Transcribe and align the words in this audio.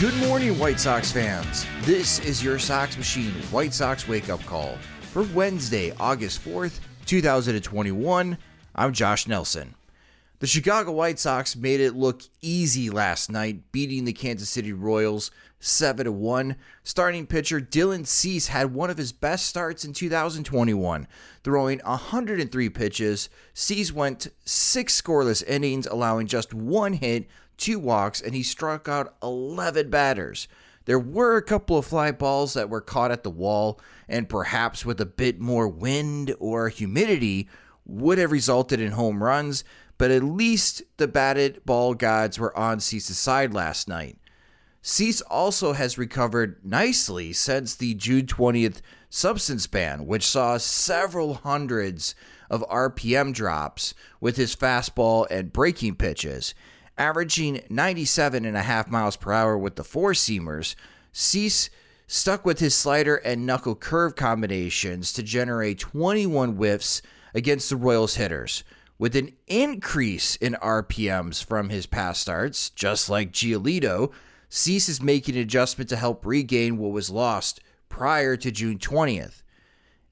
Good 0.00 0.16
morning, 0.16 0.58
White 0.58 0.80
Sox 0.80 1.12
fans. 1.12 1.66
This 1.82 2.20
is 2.20 2.42
your 2.42 2.58
Sox 2.58 2.96
Machine 2.96 3.34
White 3.50 3.74
Sox 3.74 4.08
wake 4.08 4.30
up 4.30 4.42
call 4.46 4.78
for 5.12 5.24
Wednesday, 5.34 5.92
August 6.00 6.42
4th, 6.42 6.80
2021. 7.04 8.38
I'm 8.74 8.92
Josh 8.94 9.28
Nelson. 9.28 9.74
The 10.38 10.46
Chicago 10.46 10.92
White 10.92 11.18
Sox 11.18 11.54
made 11.54 11.80
it 11.80 11.94
look 11.94 12.22
easy 12.40 12.88
last 12.88 13.30
night, 13.30 13.72
beating 13.72 14.06
the 14.06 14.14
Kansas 14.14 14.48
City 14.48 14.72
Royals 14.72 15.30
7 15.58 16.18
1. 16.18 16.56
Starting 16.82 17.26
pitcher 17.26 17.60
Dylan 17.60 18.06
Cease 18.06 18.46
had 18.46 18.72
one 18.72 18.88
of 18.88 18.96
his 18.96 19.12
best 19.12 19.48
starts 19.48 19.84
in 19.84 19.92
2021, 19.92 21.06
throwing 21.44 21.78
103 21.80 22.68
pitches. 22.70 23.28
Cease 23.52 23.92
went 23.92 24.28
six 24.46 24.98
scoreless 24.98 25.46
innings, 25.46 25.86
allowing 25.86 26.26
just 26.26 26.54
one 26.54 26.94
hit, 26.94 27.28
two 27.60 27.78
walks, 27.78 28.20
and 28.20 28.34
he 28.34 28.42
struck 28.42 28.88
out 28.88 29.14
11 29.22 29.90
batters. 29.90 30.48
There 30.86 30.98
were 30.98 31.36
a 31.36 31.42
couple 31.42 31.78
of 31.78 31.86
fly 31.86 32.10
balls 32.10 32.54
that 32.54 32.70
were 32.70 32.80
caught 32.80 33.12
at 33.12 33.22
the 33.22 33.30
wall, 33.30 33.80
and 34.08 34.28
perhaps 34.28 34.84
with 34.84 35.00
a 35.00 35.06
bit 35.06 35.38
more 35.38 35.68
wind 35.68 36.34
or 36.40 36.68
humidity, 36.68 37.48
would 37.86 38.18
have 38.18 38.32
resulted 38.32 38.80
in 38.80 38.92
home 38.92 39.22
runs, 39.22 39.62
but 39.98 40.10
at 40.10 40.22
least 40.22 40.82
the 40.96 41.06
batted 41.08 41.64
ball 41.64 41.94
gods 41.94 42.38
were 42.38 42.56
on 42.56 42.80
Cease's 42.80 43.18
side 43.18 43.52
last 43.52 43.86
night. 43.88 44.16
Cease 44.82 45.20
also 45.22 45.74
has 45.74 45.98
recovered 45.98 46.58
nicely 46.64 47.32
since 47.34 47.74
the 47.74 47.94
June 47.94 48.24
20th 48.24 48.80
substance 49.10 49.66
ban, 49.66 50.06
which 50.06 50.26
saw 50.26 50.56
several 50.56 51.34
hundreds 51.34 52.14
of 52.48 52.64
RPM 52.70 53.34
drops 53.34 53.92
with 54.20 54.36
his 54.36 54.56
fastball 54.56 55.26
and 55.30 55.52
breaking 55.52 55.96
pitches. 55.96 56.54
Averaging 57.00 57.62
97.5 57.70 58.90
miles 58.90 59.16
per 59.16 59.32
hour 59.32 59.56
with 59.56 59.76
the 59.76 59.84
four 59.84 60.12
seamers, 60.12 60.74
Cease 61.12 61.70
stuck 62.06 62.44
with 62.44 62.58
his 62.58 62.74
slider 62.74 63.16
and 63.16 63.46
knuckle 63.46 63.74
curve 63.74 64.14
combinations 64.14 65.10
to 65.14 65.22
generate 65.22 65.78
21 65.78 66.56
whiffs 66.56 67.00
against 67.32 67.70
the 67.70 67.76
Royals 67.76 68.16
hitters. 68.16 68.64
With 68.98 69.16
an 69.16 69.32
increase 69.46 70.36
in 70.36 70.58
RPMs 70.60 71.42
from 71.42 71.70
his 71.70 71.86
past 71.86 72.20
starts, 72.20 72.68
just 72.68 73.08
like 73.08 73.32
Giolito, 73.32 74.12
Cease 74.50 74.90
is 74.90 75.00
making 75.00 75.36
an 75.36 75.40
adjustment 75.40 75.88
to 75.88 75.96
help 75.96 76.26
regain 76.26 76.76
what 76.76 76.92
was 76.92 77.08
lost 77.08 77.60
prior 77.88 78.36
to 78.36 78.50
June 78.50 78.76
20th. 78.76 79.42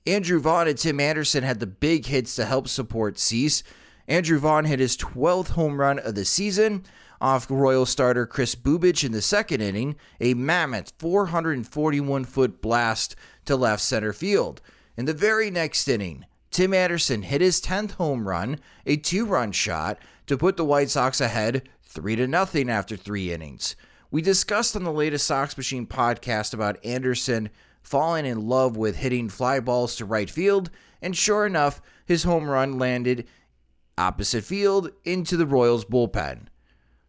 Andrew 0.07 0.41
Vaughn 0.41 0.69
and 0.69 0.79
Tim 0.79 1.01
Anderson 1.01 1.45
had 1.45 1.61
the 1.61 1.67
big 1.67 2.07
hits 2.07 2.35
to 2.37 2.47
help 2.47 2.67
support 2.67 3.19
Cease. 3.19 3.63
Andrew 4.09 4.39
Vaughn 4.39 4.65
hit 4.65 4.81
his 4.81 4.97
12th 4.97 5.51
home 5.51 5.79
run 5.79 5.99
of 5.99 6.15
the 6.15 6.25
season 6.25 6.83
off 7.21 7.51
Royal 7.51 7.85
starter 7.85 8.27
Chris 8.27 8.55
Bubic 8.55 9.05
in 9.05 9.13
the 9.13 9.21
second 9.21 9.61
inning, 9.61 9.97
a 10.19 10.33
mammoth 10.33 10.93
441 10.99 12.25
foot 12.25 12.63
blast 12.63 13.15
to 13.45 13.55
left 13.55 13.83
center 13.83 14.15
field. 14.15 14.63
In 14.97 15.05
the 15.05 15.13
very 15.13 15.51
next 15.51 15.87
inning, 15.89 16.25
Tim 16.51 16.73
Anderson 16.73 17.23
hit 17.23 17.43
his 17.43 17.61
10th 17.61 17.93
home 17.93 18.27
run, 18.27 18.61
a 18.87 18.97
two 18.97 19.27
run 19.27 19.53
shot, 19.53 19.99
to 20.27 20.39
put 20.39 20.57
the 20.57 20.65
White 20.65 20.89
Sox 20.89 21.21
ahead 21.21 21.69
3 21.83 22.17
to 22.17 22.27
nothing 22.27 22.71
after 22.71 22.97
three 22.97 23.31
innings. 23.31 23.77
We 24.11 24.23
discussed 24.23 24.75
on 24.75 24.85
the 24.85 24.93
latest 24.93 25.27
Sox 25.27 25.55
Machine 25.55 25.87
podcast 25.87 26.55
about 26.55 26.83
Anderson 26.83 27.51
falling 27.83 28.25
in 28.25 28.49
love 28.49 28.77
with 28.77 28.97
hitting 28.97 29.29
fly 29.29 29.61
balls 29.61 29.97
to 29.97 30.07
right 30.07 30.31
field, 30.31 30.71
and 31.03 31.17
sure 31.17 31.45
enough, 31.45 31.83
his 32.07 32.23
home 32.23 32.49
run 32.49 32.79
landed 32.79 33.27
opposite 33.99 34.45
field 34.45 34.91
into 35.05 35.37
the 35.37 35.47
Royals 35.47 35.85
bullpen. 35.85 36.47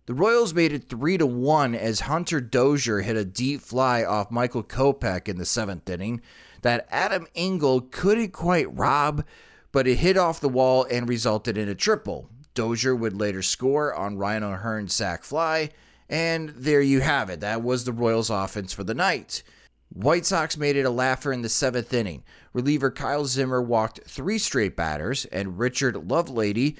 The 0.08 0.14
Royals 0.16 0.56
made 0.56 0.74
it 0.74 0.90
3 0.90 1.20
to 1.20 1.26
1 1.28 1.76
as 1.76 2.02
Hunter 2.02 2.42
Dozier 2.42 3.02
hit 3.02 3.16
a 3.16 3.24
deep 3.24 3.62
fly 3.62 4.04
off 4.04 4.32
Michael 4.32 4.64
Kopech 4.64 5.28
in 5.28 5.38
the 5.38 5.44
7th 5.44 5.88
inning 5.88 6.22
that 6.64 6.88
Adam 6.90 7.28
Engel 7.36 7.82
couldn't 7.82 8.34
quite 8.34 8.76
rob, 8.76 9.24
but 9.72 9.88
it 9.88 9.98
hit 9.98 10.18
off 10.18 10.40
the 10.40 10.50
wall 10.50 10.88
and 10.90 11.08
resulted 11.08 11.58
in 11.58 11.70
a 11.70 11.76
triple. 11.76 12.28
Dozier 12.56 12.96
would 12.96 13.14
later 13.14 13.44
score 13.44 13.94
on 13.94 14.18
Ryan 14.18 14.44
O'Hearn's 14.44 14.94
sac 14.94 15.24
fly, 15.24 15.70
and 16.10 16.50
there 16.50 16.82
you 16.82 17.02
have 17.02 17.30
it. 17.30 17.42
That 17.42 17.62
was 17.62 17.86
the 17.86 17.94
Royals 17.94 18.32
offense 18.32 18.74
for 18.74 18.84
the 18.84 18.96
night. 18.96 19.44
White 19.90 20.26
Sox 20.26 20.56
made 20.56 20.76
it 20.76 20.86
a 20.86 20.90
laugher 20.90 21.34
in 21.34 21.42
the 21.42 21.50
seventh 21.50 21.94
inning. 21.94 22.24
Reliever 22.54 22.92
Kyle 22.92 23.26
Zimmer 23.26 23.62
walked 23.62 24.02
three 24.06 24.38
straight 24.38 24.76
batters, 24.76 25.26
and 25.26 25.58
Richard 25.58 25.96
Lovelady 25.96 26.78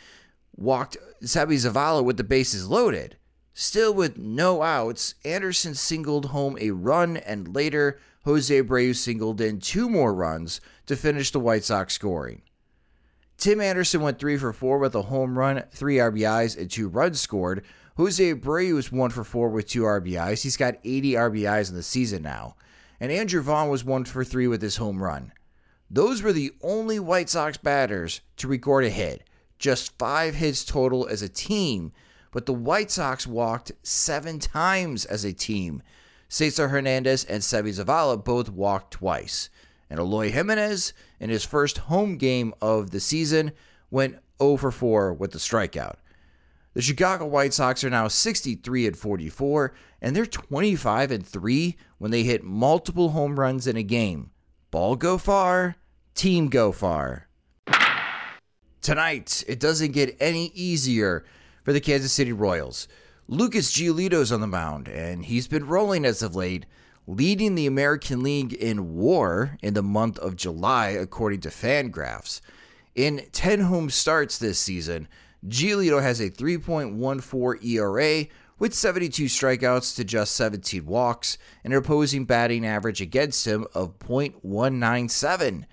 walked 0.56 0.98
Seby 1.24 1.56
Zavala 1.56 2.04
with 2.04 2.18
the 2.18 2.24
bases 2.24 2.68
loaded. 2.68 3.18
Still 3.54 3.94
with 3.94 4.18
no 4.18 4.62
outs, 4.62 5.16
Anderson 5.26 5.74
singled 5.74 6.28
home 6.28 6.58
a 6.62 6.72
run, 6.72 7.18
and 7.18 7.54
later 7.54 8.00
Jose 8.26 8.62
Abreu 8.62 8.96
singled 8.96 9.42
in 9.42 9.60
two 9.60 9.90
more 9.90 10.14
runs 10.14 10.62
to 10.86 10.96
finish 10.96 11.32
the 11.32 11.40
White 11.40 11.64
Sox 11.64 11.94
scoring. 11.94 12.44
Tim 13.38 13.60
Anderson 13.60 14.02
went 14.02 14.20
3 14.20 14.38
for 14.38 14.54
4 14.54 14.78
with 14.78 14.94
a 14.96 15.04
home 15.04 15.38
run, 15.38 15.64
3 15.72 15.96
RBIs, 15.96 16.58
and 16.58 16.70
2 16.70 16.90
runs 16.90 17.22
scored. 17.22 17.66
Jose 17.96 18.34
Abreu 18.34 18.76
was 18.76 18.92
1 18.92 19.10
for 19.10 19.24
4 19.24 19.50
with 19.50 19.68
2 19.68 19.82
RBIs. 19.82 20.44
He's 20.44 20.58
got 20.58 20.76
80 20.84 21.14
RBIs 21.14 21.70
in 21.70 21.76
the 21.76 21.84
season 21.84 22.22
now. 22.22 22.56
And 23.00 23.12
Andrew 23.12 23.42
Vaughn 23.42 23.70
was 23.70 23.84
1 23.84 24.06
for 24.06 24.24
3 24.24 24.48
with 24.48 24.62
his 24.62 24.78
home 24.78 25.02
run. 25.02 25.32
Those 25.90 26.22
were 26.22 26.34
the 26.34 26.52
only 26.62 27.00
White 27.00 27.30
Sox 27.30 27.58
batters 27.58 28.22
to 28.38 28.48
record 28.48 28.84
a 28.86 28.90
hit. 28.90 29.24
Just 29.58 29.98
5 29.98 30.36
hits 30.36 30.64
total 30.64 31.08
as 31.08 31.22
a 31.22 31.30
team, 31.30 31.92
but 32.32 32.46
the 32.46 32.54
White 32.54 32.92
Sox 32.92 33.26
walked 33.26 33.72
7 33.84 34.40
times 34.40 35.06
as 35.06 35.26
a 35.26 35.34
team. 35.34 35.82
Cesar 36.28 36.68
Hernandez 36.68 37.26
and 37.26 37.42
Seby 37.42 37.70
Zavala 37.70 38.24
both 38.24 38.50
walked 38.50 38.92
twice. 38.92 39.50
And 39.90 40.00
Eloy 40.00 40.30
Jimenez, 40.32 40.94
in 41.20 41.32
his 41.32 41.44
first 41.44 41.80
home 41.80 42.18
game 42.18 42.54
of 42.62 42.92
the 42.92 43.00
season, 43.00 43.52
went 43.90 44.20
0 44.40 44.58
for 44.58 44.72
4 44.72 45.14
with 45.14 45.32
the 45.32 45.40
strikeout. 45.40 45.96
The 46.74 46.82
Chicago 46.84 47.26
White 47.26 47.54
Sox 47.54 47.84
are 47.84 47.90
now 47.90 48.08
63 48.08 48.88
and 48.88 48.98
44, 48.98 49.74
and 50.02 50.16
they're 50.16 50.26
25 50.26 51.12
and 51.12 51.26
3 51.26 51.76
when 51.98 52.12
they 52.12 52.24
hit 52.24 52.44
multiple 52.44 53.10
home 53.10 53.40
runs 53.40 53.66
in 53.66 53.76
a 53.76 53.84
game. 53.84 54.30
Ball 54.70 54.96
go 54.96 55.18
far, 55.18 55.78
team 56.14 56.48
go 56.48 56.72
far. 56.72 57.28
Tonight, 58.82 59.44
it 59.48 59.60
doesn't 59.60 59.94
get 59.94 60.16
any 60.20 60.52
easier 60.54 61.26
for 61.64 61.74
the 61.74 61.82
Kansas 61.82 62.12
City 62.12 62.32
Royals. 62.32 62.88
Lucas 63.28 63.72
Giolito's 63.72 64.32
on 64.32 64.42
the 64.42 64.48
mound, 64.48 64.88
and 64.88 65.26
he's 65.26 65.48
been 65.48 65.68
rolling 65.68 66.06
as 66.06 66.22
of 66.22 66.36
late, 66.36 66.66
leading 67.08 67.56
the 67.56 67.68
American 67.68 68.22
League 68.22 68.54
in 68.54 68.96
WAR 68.96 69.58
in 69.62 69.74
the 69.74 69.84
month 69.84 70.18
of 70.20 70.36
July, 70.36 70.90
according 70.90 71.42
to 71.42 71.50
Fangraphs. 71.50 72.42
In 72.96 73.28
10 73.32 73.62
home 73.62 73.90
starts 73.90 74.38
this 74.38 74.60
season, 74.60 75.08
Giolito 75.48 76.02
has 76.02 76.20
a 76.20 76.30
3.14 76.30 77.64
ERA, 77.64 78.26
with 78.60 78.74
72 78.74 79.26
strikeouts 79.26 79.96
to 79.96 80.04
just 80.04 80.36
17 80.36 80.86
walks 80.86 81.38
and 81.64 81.74
an 81.74 81.80
opposing 81.80 82.26
batting 82.26 82.66
average 82.66 83.02
against 83.02 83.48
him 83.48 83.66
of 83.74 83.98
.197. 84.00 85.64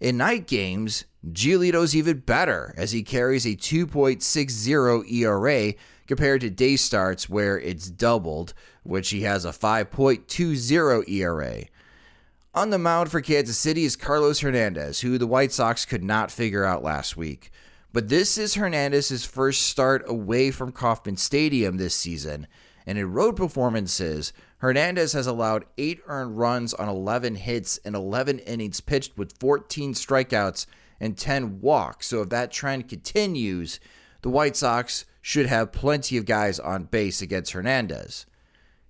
In 0.00 0.16
night 0.16 0.46
games, 0.46 1.04
Giolito's 1.30 1.94
even 1.94 2.20
better 2.20 2.74
as 2.78 2.92
he 2.92 3.02
carries 3.02 3.44
a 3.44 3.50
2.60 3.50 5.12
ERA 5.12 5.74
compared 6.06 6.40
to 6.40 6.50
day 6.50 6.76
starts 6.76 7.28
where 7.28 7.60
it's 7.60 7.90
doubled, 7.90 8.54
which 8.82 9.10
he 9.10 9.22
has 9.22 9.44
a 9.44 9.50
5.20 9.50 11.08
ERA. 11.08 11.64
On 12.54 12.70
the 12.70 12.78
mound 12.78 13.10
for 13.10 13.20
Kansas 13.20 13.58
City 13.58 13.84
is 13.84 13.94
Carlos 13.94 14.40
Hernandez, 14.40 15.00
who 15.00 15.18
the 15.18 15.26
White 15.26 15.52
Sox 15.52 15.84
could 15.84 16.02
not 16.02 16.32
figure 16.32 16.64
out 16.64 16.82
last 16.82 17.16
week. 17.16 17.52
But 17.92 18.08
this 18.08 18.38
is 18.38 18.54
Hernandez's 18.54 19.24
first 19.24 19.62
start 19.62 20.04
away 20.06 20.52
from 20.52 20.70
Kauffman 20.70 21.16
Stadium 21.16 21.76
this 21.76 21.94
season, 21.94 22.46
and 22.86 22.96
in 22.96 23.12
road 23.12 23.34
performances, 23.36 24.32
Hernandez 24.58 25.12
has 25.12 25.26
allowed 25.26 25.64
8 25.76 26.00
earned 26.06 26.38
runs 26.38 26.72
on 26.72 26.88
11 26.88 27.34
hits 27.34 27.78
in 27.78 27.96
11 27.96 28.38
innings 28.40 28.80
pitched 28.80 29.18
with 29.18 29.36
14 29.40 29.94
strikeouts 29.94 30.66
and 31.00 31.18
10 31.18 31.60
walks. 31.60 32.06
So 32.06 32.22
if 32.22 32.28
that 32.28 32.52
trend 32.52 32.88
continues, 32.88 33.80
the 34.22 34.28
White 34.28 34.56
Sox 34.56 35.04
should 35.20 35.46
have 35.46 35.72
plenty 35.72 36.16
of 36.16 36.26
guys 36.26 36.60
on 36.60 36.84
base 36.84 37.20
against 37.20 37.52
Hernandez. 37.52 38.24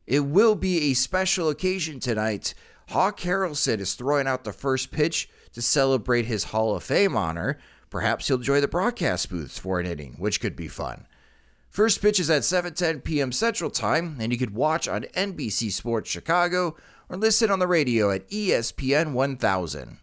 It 0.06 0.20
will 0.20 0.56
be 0.56 0.90
a 0.90 0.94
special 0.94 1.48
occasion 1.48 2.00
tonight. 2.00 2.52
Hawk 2.88 3.20
Harrelson 3.20 3.78
is 3.78 3.94
throwing 3.94 4.26
out 4.26 4.44
the 4.44 4.52
first 4.52 4.90
pitch 4.90 5.30
to 5.52 5.62
celebrate 5.62 6.26
his 6.26 6.44
Hall 6.44 6.74
of 6.74 6.82
Fame 6.82 7.16
honor. 7.16 7.58
Perhaps 7.88 8.28
he'll 8.28 8.38
join 8.38 8.60
the 8.60 8.68
broadcast 8.68 9.30
booths 9.30 9.58
for 9.58 9.80
an 9.80 9.86
inning, 9.86 10.14
which 10.18 10.40
could 10.40 10.54
be 10.54 10.68
fun. 10.68 11.06
First 11.68 12.02
pitch 12.02 12.18
is 12.18 12.30
at 12.30 12.42
7:10 12.42 13.04
p.m. 13.04 13.30
Central 13.32 13.70
Time, 13.70 14.16
and 14.20 14.32
you 14.32 14.38
could 14.38 14.54
watch 14.54 14.88
on 14.88 15.02
NBC 15.14 15.70
Sports 15.70 16.10
Chicago 16.10 16.76
or 17.08 17.16
listen 17.16 17.50
on 17.50 17.58
the 17.58 17.66
radio 17.66 18.10
at 18.10 18.28
ESPN 18.28 19.12
1000. 19.12 19.98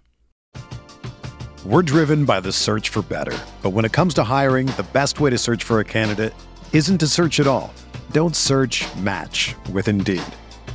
We're 1.66 1.82
driven 1.82 2.24
by 2.24 2.40
the 2.40 2.54
search 2.54 2.90
for 2.90 3.02
better, 3.02 3.38
but 3.62 3.72
when 3.72 3.84
it 3.84 3.92
comes 3.92 4.14
to 4.14 4.24
hiring, 4.24 4.68
the 4.68 4.88
best 4.94 5.20
way 5.20 5.30
to 5.30 5.38
search 5.38 5.66
for 5.66 5.82
a 5.82 5.86
candidate 5.86 6.34
isn't 6.72 7.00
to 7.00 7.08
search 7.08 7.42
at 7.42 7.48
all. 7.48 7.74
Don't 8.12 8.36
search, 8.36 8.86
match 8.98 9.54
with 9.74 9.90
Indeed. 9.90 10.24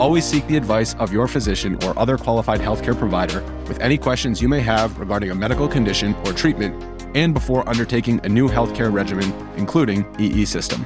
Always 0.00 0.24
seek 0.24 0.44
the 0.48 0.56
advice 0.56 0.94
of 0.94 1.12
your 1.12 1.28
physician 1.28 1.78
or 1.84 1.96
other 1.96 2.18
qualified 2.18 2.60
healthcare 2.60 2.98
provider 2.98 3.42
with 3.68 3.78
any 3.78 3.96
questions 3.96 4.42
you 4.42 4.48
may 4.48 4.60
have 4.60 4.98
regarding 4.98 5.30
a 5.30 5.34
medical 5.34 5.68
condition 5.68 6.14
or 6.26 6.32
treatment 6.32 6.82
and 7.14 7.32
before 7.32 7.68
undertaking 7.68 8.20
a 8.24 8.28
new 8.28 8.48
healthcare 8.48 8.92
regimen, 8.92 9.32
including 9.56 10.04
EE 10.18 10.44
system. 10.46 10.84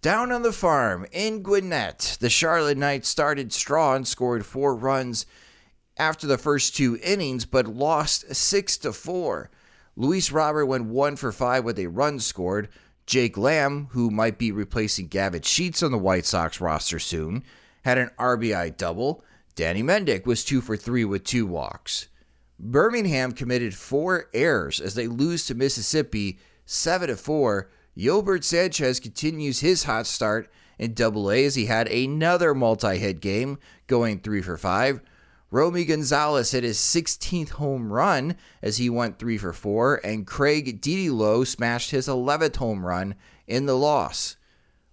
Down 0.00 0.32
on 0.32 0.40
the 0.40 0.52
farm 0.52 1.04
in 1.12 1.42
Gwinnett, 1.42 2.16
the 2.20 2.30
Charlotte 2.30 2.78
Knights 2.78 3.08
started 3.08 3.52
strong, 3.52 4.06
scored 4.06 4.46
four 4.46 4.74
runs 4.74 5.26
after 5.98 6.26
the 6.26 6.38
first 6.38 6.76
two 6.76 6.98
innings, 7.02 7.44
but 7.44 7.66
lost 7.66 8.34
six 8.34 8.78
to 8.78 8.92
four. 8.92 9.50
Luis 9.96 10.30
Robert 10.32 10.64
went 10.66 10.86
one 10.86 11.16
for 11.16 11.32
five 11.32 11.64
with 11.64 11.78
a 11.78 11.88
run 11.88 12.20
scored. 12.20 12.68
Jake 13.06 13.38
Lamb, 13.38 13.88
who 13.92 14.10
might 14.10 14.38
be 14.38 14.50
replacing 14.50 15.06
Gavin 15.06 15.42
Sheets 15.42 15.82
on 15.82 15.92
the 15.92 15.98
White 15.98 16.26
Sox 16.26 16.60
roster 16.60 16.98
soon, 16.98 17.44
had 17.84 17.98
an 17.98 18.10
RBI 18.18 18.76
double. 18.76 19.24
Danny 19.54 19.82
Mendick 19.82 20.26
was 20.26 20.44
two 20.44 20.60
for 20.60 20.76
three 20.76 21.04
with 21.04 21.24
two 21.24 21.46
walks. 21.46 22.08
Birmingham 22.58 23.32
committed 23.32 23.74
four 23.74 24.28
errors 24.34 24.80
as 24.80 24.94
they 24.94 25.06
lose 25.06 25.46
to 25.46 25.54
Mississippi 25.54 26.38
7 26.64 27.08
to 27.08 27.16
4 27.16 27.70
Yolbert 27.96 28.44
Sanchez 28.44 29.00
continues 29.00 29.60
his 29.60 29.84
hot 29.84 30.06
start 30.06 30.50
in 30.78 30.92
Double 30.92 31.30
A 31.30 31.44
as 31.44 31.54
he 31.54 31.66
had 31.66 31.88
another 31.88 32.54
multi-hit 32.54 33.20
game, 33.20 33.58
going 33.86 34.18
three 34.18 34.42
for 34.42 34.58
five. 34.58 35.00
Romy 35.50 35.84
Gonzalez 35.84 36.50
hit 36.50 36.64
his 36.64 36.78
16th 36.78 37.50
home 37.50 37.92
run 37.92 38.36
as 38.62 38.78
he 38.78 38.90
went 38.90 39.18
three 39.18 39.38
for 39.38 39.52
four, 39.52 40.00
and 40.02 40.26
Craig 40.26 40.80
Dedelow 40.80 41.46
smashed 41.46 41.92
his 41.92 42.08
11th 42.08 42.56
home 42.56 42.84
run 42.84 43.14
in 43.46 43.66
the 43.66 43.76
loss. 43.76 44.36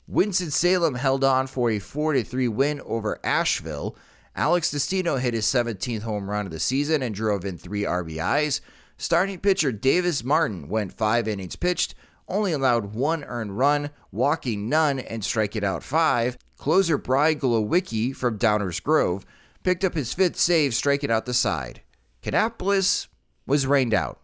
Winston-Salem 0.07 0.95
held 0.95 1.23
on 1.23 1.47
for 1.47 1.71
a 1.71 1.79
4 1.79 2.21
3 2.21 2.47
win 2.49 2.81
over 2.81 3.19
Asheville. 3.23 3.97
Alex 4.35 4.69
Destino 4.69 5.17
hit 5.17 5.33
his 5.33 5.45
17th 5.45 6.03
home 6.03 6.29
run 6.29 6.45
of 6.45 6.51
the 6.51 6.59
season 6.59 7.01
and 7.01 7.15
drove 7.15 7.45
in 7.45 7.57
three 7.57 7.83
RBIs. 7.83 8.61
Starting 8.97 9.39
pitcher 9.39 9.71
Davis 9.71 10.23
Martin 10.23 10.69
went 10.69 10.93
five 10.93 11.27
innings 11.27 11.55
pitched 11.55 11.95
only 12.27 12.51
allowed 12.53 12.93
one 12.93 13.23
earned 13.25 13.57
run, 13.57 13.89
walking 14.11 14.69
none, 14.69 14.99
and 14.99 15.23
striking 15.23 15.63
out 15.63 15.83
five. 15.83 16.37
Closer 16.57 16.97
Brian 16.97 17.39
Glowicki 17.39 18.15
from 18.15 18.39
Downers 18.39 18.81
Grove 18.81 19.25
picked 19.63 19.83
up 19.83 19.93
his 19.93 20.13
fifth 20.13 20.37
save, 20.37 20.73
striking 20.73 21.11
out 21.11 21.25
the 21.25 21.33
side. 21.33 21.81
Kannapolis 22.21 23.07
was 23.45 23.67
rained 23.67 23.93
out. 23.93 24.19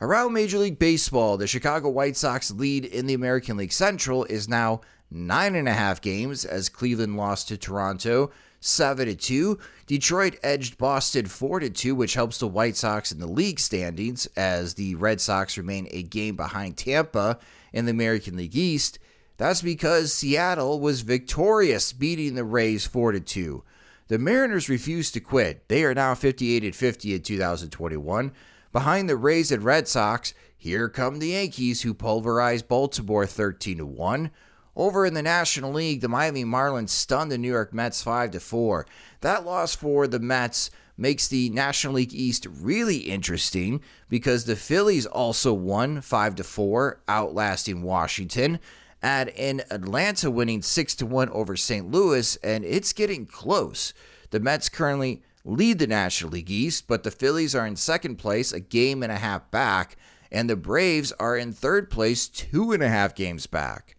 Around 0.00 0.32
Major 0.32 0.58
League 0.58 0.78
Baseball, 0.78 1.36
the 1.36 1.46
Chicago 1.46 1.88
White 1.88 2.16
Sox 2.16 2.50
lead 2.50 2.84
in 2.84 3.06
the 3.06 3.14
American 3.14 3.56
League 3.56 3.72
Central 3.72 4.24
is 4.24 4.48
now 4.48 4.80
nine 5.10 5.54
and 5.54 5.68
a 5.68 5.72
half 5.72 6.00
games 6.00 6.44
as 6.44 6.68
Cleveland 6.68 7.16
lost 7.16 7.48
to 7.48 7.56
Toronto 7.56 8.32
7 8.62 9.06
to 9.06 9.14
2. 9.14 9.58
Detroit 9.86 10.38
edged 10.42 10.78
Boston 10.78 11.26
4 11.26 11.60
to 11.60 11.70
2, 11.70 11.94
which 11.94 12.14
helps 12.14 12.38
the 12.38 12.48
White 12.48 12.76
Sox 12.76 13.12
in 13.12 13.18
the 13.18 13.26
league 13.26 13.60
standings 13.60 14.26
as 14.36 14.74
the 14.74 14.94
Red 14.94 15.20
Sox 15.20 15.56
remain 15.56 15.86
a 15.90 16.02
game 16.02 16.36
behind 16.36 16.76
Tampa 16.76 17.38
in 17.72 17.84
the 17.84 17.90
American 17.90 18.36
League 18.36 18.56
East. 18.56 18.98
That's 19.36 19.62
because 19.62 20.12
Seattle 20.12 20.80
was 20.80 21.00
victorious 21.02 21.92
beating 21.92 22.34
the 22.34 22.44
Rays 22.44 22.86
4 22.86 23.12
to 23.12 23.20
2. 23.20 23.64
The 24.12 24.18
Mariners 24.18 24.68
refuse 24.68 25.10
to 25.12 25.20
quit. 25.20 25.66
They 25.68 25.84
are 25.84 25.94
now 25.94 26.14
58 26.14 26.64
and 26.64 26.76
50 26.76 27.14
in 27.14 27.22
2021. 27.22 28.32
Behind 28.70 29.08
the 29.08 29.16
Rays 29.16 29.50
and 29.50 29.64
Red 29.64 29.88
Sox, 29.88 30.34
here 30.54 30.90
come 30.90 31.18
the 31.18 31.28
Yankees 31.28 31.80
who 31.80 31.94
pulverized 31.94 32.68
Baltimore 32.68 33.24
13 33.24 33.78
to 33.78 33.86
1. 33.86 34.30
Over 34.76 35.06
in 35.06 35.14
the 35.14 35.22
National 35.22 35.72
League, 35.72 36.02
the 36.02 36.10
Miami 36.10 36.44
Marlins 36.44 36.90
stunned 36.90 37.32
the 37.32 37.38
New 37.38 37.48
York 37.48 37.72
Mets 37.72 38.02
5 38.02 38.32
to 38.32 38.40
4. 38.40 38.86
That 39.22 39.46
loss 39.46 39.74
for 39.74 40.06
the 40.06 40.20
Mets 40.20 40.70
makes 40.98 41.26
the 41.26 41.48
National 41.48 41.94
League 41.94 42.12
East 42.12 42.46
really 42.60 42.98
interesting 42.98 43.80
because 44.10 44.44
the 44.44 44.56
Phillies 44.56 45.06
also 45.06 45.54
won 45.54 46.02
5 46.02 46.34
to 46.34 46.44
4, 46.44 47.00
outlasting 47.08 47.80
Washington. 47.80 48.60
Add 49.02 49.28
in 49.28 49.62
Atlanta 49.70 50.30
winning 50.30 50.62
6 50.62 50.94
to 50.96 51.06
1 51.06 51.28
over 51.30 51.56
St. 51.56 51.90
Louis 51.90 52.36
and 52.36 52.64
it's 52.64 52.92
getting 52.92 53.26
close. 53.26 53.92
The 54.30 54.40
Mets 54.40 54.68
currently 54.68 55.22
lead 55.44 55.78
the 55.78 55.86
National 55.86 56.32
League 56.32 56.50
East, 56.50 56.86
but 56.86 57.02
the 57.02 57.10
Phillies 57.10 57.54
are 57.54 57.66
in 57.66 57.76
second 57.76 58.16
place, 58.16 58.52
a 58.52 58.60
game 58.60 59.02
and 59.02 59.10
a 59.10 59.16
half 59.16 59.50
back, 59.50 59.96
and 60.30 60.48
the 60.48 60.56
Braves 60.56 61.12
are 61.12 61.36
in 61.36 61.52
third 61.52 61.90
place, 61.90 62.28
two 62.28 62.72
and 62.72 62.82
a 62.82 62.88
half 62.88 63.14
games 63.14 63.46
back. 63.46 63.96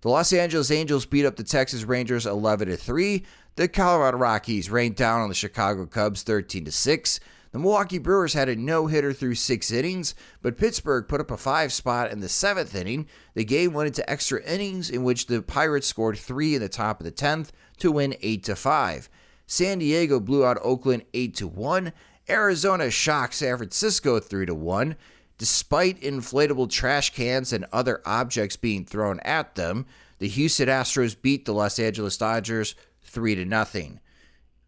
The 0.00 0.10
Los 0.10 0.32
Angeles 0.32 0.70
Angels 0.70 1.06
beat 1.06 1.26
up 1.26 1.36
the 1.36 1.42
Texas 1.42 1.84
Rangers 1.84 2.26
11 2.26 2.68
to 2.68 2.76
3. 2.76 3.24
The 3.56 3.66
Colorado 3.66 4.18
Rockies 4.18 4.70
rained 4.70 4.94
down 4.94 5.20
on 5.20 5.28
the 5.28 5.34
Chicago 5.34 5.86
Cubs 5.86 6.22
13 6.22 6.66
to 6.66 6.72
6. 6.72 7.20
The 7.50 7.58
Milwaukee 7.58 7.98
Brewers 7.98 8.34
had 8.34 8.48
a 8.48 8.56
no-hitter 8.56 9.12
through 9.12 9.36
6 9.36 9.70
innings, 9.70 10.14
but 10.42 10.58
Pittsburgh 10.58 11.08
put 11.08 11.20
up 11.20 11.30
a 11.30 11.36
5 11.36 11.72
spot 11.72 12.10
in 12.10 12.20
the 12.20 12.26
7th 12.26 12.74
inning. 12.74 13.06
The 13.34 13.44
game 13.44 13.72
went 13.72 13.86
into 13.86 14.08
extra 14.08 14.42
innings 14.42 14.90
in 14.90 15.02
which 15.02 15.26
the 15.26 15.40
Pirates 15.40 15.86
scored 15.86 16.18
3 16.18 16.56
in 16.56 16.60
the 16.60 16.68
top 16.68 17.00
of 17.00 17.04
the 17.04 17.12
10th 17.12 17.48
to 17.78 17.90
win 17.90 18.14
8 18.20 18.44
to 18.44 18.56
5. 18.56 19.08
San 19.46 19.78
Diego 19.78 20.20
blew 20.20 20.44
out 20.44 20.58
Oakland 20.62 21.04
8 21.14 21.34
to 21.36 21.48
1. 21.48 21.92
Arizona 22.28 22.90
shocked 22.90 23.34
San 23.34 23.56
Francisco 23.56 24.20
3 24.20 24.44
to 24.46 24.54
1. 24.54 24.96
Despite 25.38 26.02
inflatable 26.02 26.68
trash 26.68 27.14
cans 27.14 27.52
and 27.52 27.64
other 27.72 28.02
objects 28.04 28.56
being 28.56 28.84
thrown 28.84 29.20
at 29.20 29.54
them, 29.54 29.86
the 30.18 30.28
Houston 30.28 30.68
Astros 30.68 31.16
beat 31.20 31.46
the 31.46 31.54
Los 31.54 31.78
Angeles 31.78 32.18
Dodgers 32.18 32.74
3 33.04 33.36
to 33.36 33.44
nothing. 33.46 34.00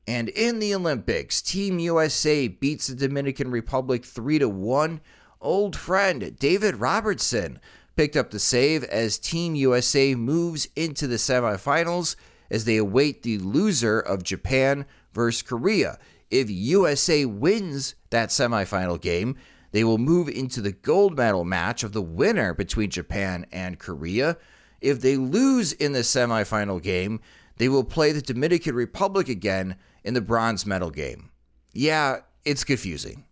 And 0.07 0.28
in 0.30 0.59
the 0.59 0.75
Olympics, 0.75 1.40
Team 1.40 1.78
USA 1.78 2.49
beats 2.49 2.88
the 2.88 2.95
Dominican 2.95 3.50
Republic 3.50 4.04
3 4.04 4.40
to 4.40 4.49
1. 4.49 5.00
Old 5.40 5.76
friend 5.76 6.37
David 6.38 6.76
Robertson 6.76 7.61
picked 7.97 8.16
up 8.16 8.30
the 8.30 8.38
save 8.38 8.85
as 8.85 9.19
Team 9.19 9.54
USA 9.54 10.14
moves 10.14 10.69
into 10.76 11.07
the 11.07 11.16
semifinals 11.16 12.16
as 12.50 12.64
they 12.64 12.76
await 12.76 13.23
the 13.23 13.38
loser 13.38 14.00
of 14.00 14.23
Japan 14.23 14.85
versus 15.12 15.42
Korea. 15.42 15.99
If 16.30 16.50
USA 16.50 17.25
wins 17.25 17.95
that 18.11 18.30
semifinal 18.30 19.00
game, 19.00 19.37
they 19.73 19.85
will 19.85 19.99
move 19.99 20.28
into 20.28 20.61
the 20.61 20.73
gold 20.73 21.16
medal 21.16 21.45
match 21.45 21.83
of 21.85 21.92
the 21.92 22.02
winner 22.02 22.54
between 22.54 22.90
Japan 22.90 23.47
and 23.52 23.78
Korea. 23.78 24.37
If 24.80 25.00
they 25.00 25.16
lose 25.16 25.73
in 25.73 25.92
the 25.92 26.00
semifinal 26.00 26.83
game, 26.83 27.21
they 27.59 27.69
will 27.69 27.85
play 27.85 28.12
the 28.12 28.23
Dominican 28.23 28.75
Republic 28.75 29.28
again 29.28 29.76
in 30.04 30.14
the 30.14 30.21
bronze 30.21 30.66
medal 30.66 30.90
game. 30.90 31.30
Yeah, 31.73 32.19
it's 32.45 32.64
confusing. 32.64 33.25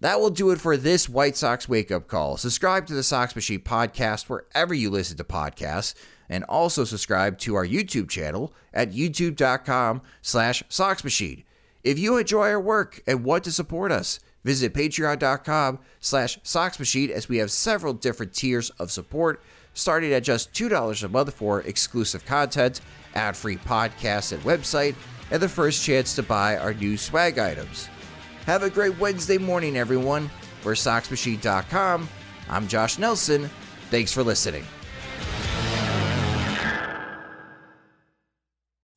That 0.00 0.20
will 0.20 0.30
do 0.30 0.50
it 0.50 0.60
for 0.60 0.76
this 0.76 1.08
White 1.08 1.36
Sox 1.36 1.68
wake 1.68 1.92
up 1.92 2.08
call. 2.08 2.36
Subscribe 2.36 2.86
to 2.86 2.94
the 2.94 3.04
Sox 3.04 3.36
Machine 3.36 3.60
podcast 3.60 4.28
wherever 4.28 4.74
you 4.74 4.90
listen 4.90 5.16
to 5.18 5.24
podcasts, 5.24 5.94
and 6.28 6.42
also 6.44 6.84
subscribe 6.84 7.38
to 7.38 7.54
our 7.54 7.66
YouTube 7.66 8.08
channel 8.08 8.52
at 8.74 8.92
youtube.com 8.92 10.02
slash 10.20 10.62
Sox 10.68 11.04
Machine. 11.04 11.44
If 11.84 11.98
you 11.98 12.16
enjoy 12.16 12.48
our 12.50 12.60
work 12.60 13.00
and 13.06 13.24
want 13.24 13.44
to 13.44 13.52
support 13.52 13.92
us, 13.92 14.18
visit 14.42 14.74
patreon.com 14.74 15.78
slash 16.00 16.38
Sox 16.42 16.78
Machine 16.78 17.10
as 17.10 17.28
we 17.28 17.38
have 17.38 17.50
several 17.50 17.92
different 17.92 18.34
tiers 18.34 18.70
of 18.70 18.90
support 18.90 19.40
starting 19.74 20.12
at 20.12 20.22
just 20.24 20.52
$2 20.52 21.02
a 21.02 21.08
month 21.08 21.34
for 21.34 21.60
exclusive 21.62 22.24
content, 22.26 22.80
ad-free 23.14 23.56
podcasts 23.58 24.32
and 24.32 24.42
website, 24.42 24.94
and 25.32 25.42
the 25.42 25.48
first 25.48 25.82
chance 25.82 26.14
to 26.14 26.22
buy 26.22 26.56
our 26.58 26.74
new 26.74 26.96
swag 26.96 27.38
items. 27.38 27.88
Have 28.46 28.62
a 28.62 28.70
great 28.70 28.98
Wednesday 28.98 29.38
morning, 29.38 29.76
everyone. 29.76 30.30
For 30.60 30.74
SoxMachine.com, 30.74 32.08
I'm 32.48 32.68
Josh 32.68 32.98
Nelson. 32.98 33.50
Thanks 33.90 34.12
for 34.12 34.22
listening. 34.22 34.64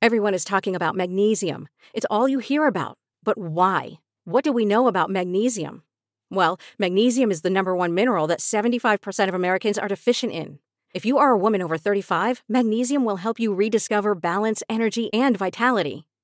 Everyone 0.02 0.36
is 0.36 0.44
talking 0.44 0.76
about 0.76 0.96
magnesium. 0.96 1.68
It's 1.94 2.06
all 2.12 2.28
you 2.28 2.38
hear 2.38 2.68
about. 2.68 2.98
But 3.24 3.40
why? 3.40 3.94
What 4.26 4.44
do 4.44 4.52
we 4.52 4.66
know 4.66 4.88
about 4.88 5.10
magnesium? 5.10 5.84
Well, 6.30 6.60
magnesium 6.78 7.32
is 7.32 7.42
the 7.42 7.50
number 7.50 7.76
one 7.76 7.94
mineral 7.96 8.28
that 8.28 8.40
75% 8.40 9.28
of 9.28 9.34
Americans 9.34 9.80
are 9.80 9.88
deficient 9.88 10.34
in. 10.34 10.60
If 10.94 11.06
you 11.06 11.18
are 11.18 11.32
a 11.32 11.38
woman 11.38 11.62
over 11.62 11.78
35, 11.78 12.44
magnesium 12.48 13.06
will 13.06 13.18
help 13.18 13.40
you 13.40 13.54
rediscover 13.54 14.14
balance, 14.14 14.62
energy, 14.70 15.12
and 15.14 15.38
vitality. 15.38 16.06